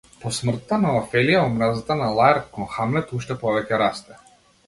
По 0.21 0.29
смртта 0.35 0.77
на 0.85 0.93
Офелија 1.01 1.41
омразата 1.49 1.97
на 2.01 2.09
Лаерт 2.21 2.49
кон 2.55 2.69
Хамлет 2.77 3.13
уште 3.21 3.39
повеќе 3.45 3.83
расте. 3.85 4.19